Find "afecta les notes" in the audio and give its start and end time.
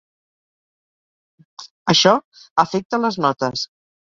2.65-3.71